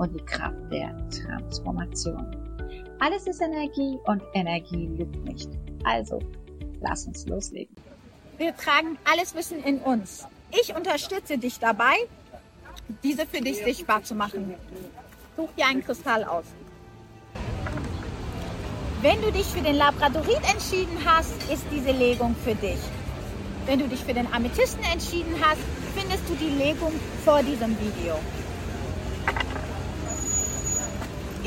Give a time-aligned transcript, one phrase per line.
[0.00, 2.26] und die Kraft der Transformation.
[3.00, 5.50] Alles ist Energie und Energie lügt nicht.
[5.84, 6.18] Also,
[6.80, 7.74] lass uns loslegen.
[8.38, 10.26] Wir tragen alles Wissen in uns.
[10.58, 11.94] Ich unterstütze dich dabei,
[13.02, 14.54] diese für dich sichtbar zu machen.
[15.36, 16.46] Such dir einen Kristall aus.
[19.02, 22.80] Wenn du dich für den Labradorit entschieden hast, ist diese Legung für dich.
[23.66, 25.60] Wenn du dich für den Amethysten entschieden hast,
[25.94, 28.18] findest du die Legung vor diesem Video.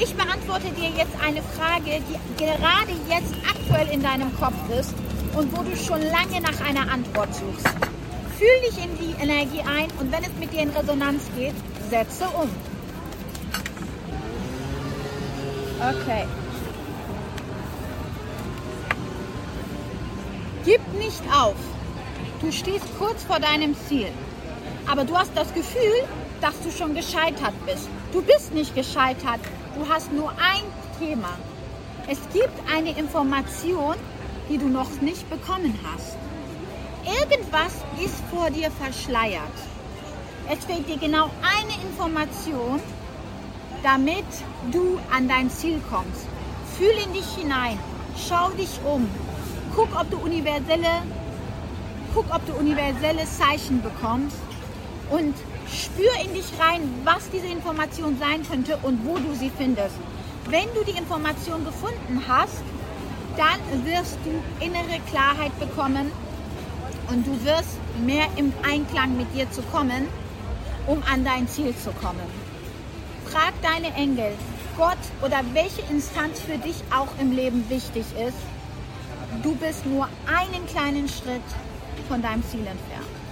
[0.03, 4.93] Ich beantworte dir jetzt eine Frage, die gerade jetzt aktuell in deinem Kopf ist
[5.33, 7.69] und wo du schon lange nach einer Antwort suchst.
[8.37, 11.53] Fühl dich in die Energie ein und wenn es mit dir in Resonanz geht,
[11.89, 12.49] setze um.
[15.79, 16.25] Okay.
[20.65, 21.55] Gib nicht auf.
[22.41, 24.09] Du stehst kurz vor deinem Ziel.
[24.85, 26.03] Aber du hast das Gefühl,
[26.41, 27.87] dass du schon gescheitert bist.
[28.11, 29.39] Du bist nicht gescheitert.
[29.75, 30.63] Du hast nur ein
[30.99, 31.29] Thema.
[32.07, 33.95] Es gibt eine Information,
[34.47, 36.15] die du noch nicht bekommen hast.
[37.05, 39.57] Irgendwas ist vor dir verschleiert.
[40.47, 42.79] Es fehlt dir genau eine Information,
[43.81, 44.25] damit
[44.71, 46.27] du an dein Ziel kommst.
[46.77, 47.79] Fühl in dich hinein,
[48.15, 49.09] schau dich um,
[49.75, 51.01] guck, ob du universelle,
[52.13, 54.37] guck, ob du universelle Zeichen bekommst
[55.09, 55.35] und
[55.67, 59.95] spür in dich rein, was diese Information sein könnte und wo du sie findest.
[60.49, 62.63] Wenn du die Information gefunden hast,
[63.37, 66.11] dann wirst du innere Klarheit bekommen
[67.09, 70.07] und du wirst mehr im Einklang mit dir zu kommen,
[70.87, 72.43] um an dein Ziel zu kommen.
[73.25, 74.33] Frag deine Engel,
[74.77, 78.37] Gott oder welche Instanz für dich auch im Leben wichtig ist.
[79.41, 81.41] Du bist nur einen kleinen Schritt
[82.07, 83.22] von deinem Ziel entfernt.